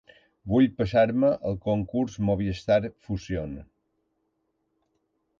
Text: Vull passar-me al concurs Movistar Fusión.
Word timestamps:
Vull 0.51 0.67
passar-me 0.77 1.29
al 1.49 1.57
concurs 1.65 2.15
Movistar 2.29 2.79
Fusión. 3.09 3.53